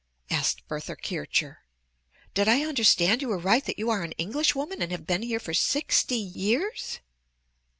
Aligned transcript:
asked 0.31 0.67
Bertha 0.67 0.95
Kircher. 0.95 1.59
"Did 2.33 2.47
I 2.47 2.65
understand 2.65 3.21
you 3.21 3.31
aright 3.33 3.65
that 3.65 3.77
you 3.77 3.91
are 3.91 4.01
an 4.01 4.13
English 4.13 4.55
woman 4.55 4.81
and 4.81 4.91
have 4.91 5.05
been 5.05 5.21
here 5.21 5.39
for 5.39 5.53
sixty 5.53 6.17
years?" 6.17 6.97